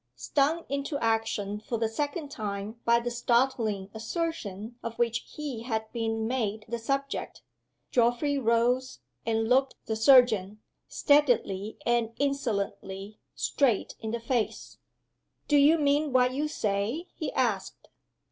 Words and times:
Stung 0.15 0.65
into 0.67 0.97
action 0.97 1.59
for 1.59 1.77
the 1.77 1.87
second 1.87 2.31
time 2.31 2.79
by 2.85 2.99
the 2.99 3.11
startling 3.11 3.91
assertion 3.93 4.75
of 4.81 4.97
which 4.97 5.19
he 5.35 5.61
had 5.61 5.85
been 5.93 6.27
made 6.27 6.65
the 6.67 6.79
subject, 6.79 7.43
Geoffrey 7.91 8.39
rose, 8.39 9.01
and 9.27 9.47
looked 9.47 9.75
the 9.85 9.95
surgeon, 9.95 10.59
steadily 10.87 11.77
and 11.85 12.13
insolently, 12.17 13.19
straight 13.35 13.93
in 13.99 14.09
the 14.09 14.19
face. 14.19 14.79
"Do 15.47 15.55
you 15.57 15.77
mean 15.77 16.11
what 16.11 16.33
you 16.33 16.47
say?" 16.47 17.05
he 17.13 17.31
asked. 17.33 17.87